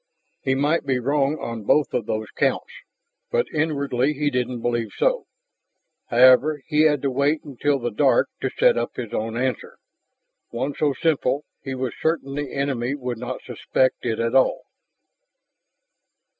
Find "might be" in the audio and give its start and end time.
0.55-0.97